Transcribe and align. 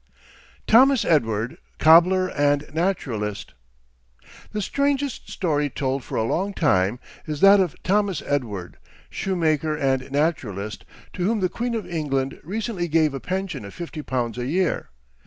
THOMAS 0.65 1.05
EDWARD, 1.05 1.57
COBBLER 1.77 2.29
AND 2.31 2.73
NATURALIST. 2.73 3.53
The 4.51 4.61
strangest 4.63 5.29
story 5.29 5.69
told 5.69 6.03
for 6.03 6.15
a 6.17 6.23
long 6.23 6.55
time 6.55 6.97
is 7.27 7.39
that 7.41 7.59
of 7.59 7.75
Thomas 7.83 8.23
Edward, 8.25 8.77
shoemaker 9.11 9.77
and 9.77 10.11
naturalist, 10.11 10.85
to 11.13 11.25
whom 11.25 11.39
the 11.39 11.49
Queen 11.49 11.75
of 11.75 11.85
England 11.85 12.39
recently 12.43 12.87
gave 12.87 13.13
a 13.13 13.19
pension 13.19 13.63
of 13.63 13.75
fifty 13.75 14.01
pounds 14.01 14.39
a 14.39 14.47
year. 14.47 14.89